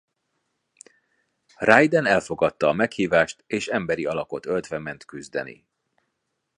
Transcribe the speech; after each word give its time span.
Raiden 1.57 2.05
elfogadta 2.05 2.67
a 2.67 2.73
meghívást 2.73 3.43
és 3.47 3.67
emberi 3.67 4.05
alakot 4.05 4.45
öltve 4.45 4.77
ment 4.77 5.05
küzdeni. 5.05 5.65